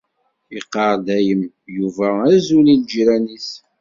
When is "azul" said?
2.33-2.65